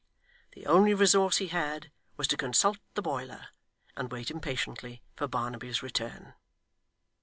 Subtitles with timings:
[0.53, 3.49] The only resource he had, was to consult the boiler,
[3.95, 6.33] and wait impatiently for Barnaby's return.